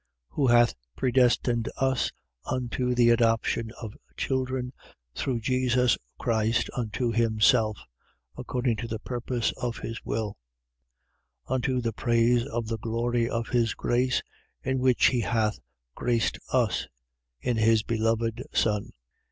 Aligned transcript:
1:5. 0.31 0.35
Who 0.35 0.47
hath 0.47 0.73
predestinated 0.97 1.69
us 1.77 2.11
unto 2.45 2.95
the 2.95 3.11
adoption 3.11 3.69
of 3.83 3.93
children 4.17 4.73
through 5.13 5.41
Jesus 5.41 5.95
Christ 6.17 6.71
unto 6.75 7.11
himself: 7.11 7.77
according 8.35 8.77
to 8.77 8.87
the 8.87 8.97
purpose 8.97 9.51
of 9.57 9.77
his 9.77 10.03
will: 10.03 10.37
1:6. 11.49 11.53
Unto 11.53 11.81
the 11.81 11.93
praise 11.93 12.47
of 12.47 12.65
the 12.65 12.79
glory 12.79 13.29
of 13.29 13.49
his 13.49 13.75
grace, 13.75 14.23
in 14.63 14.79
which 14.79 15.05
he 15.09 15.19
hath 15.21 15.59
graced 15.93 16.39
us, 16.51 16.87
in 17.39 17.57
his 17.57 17.83
beloved 17.83 18.41
son. 18.51 18.89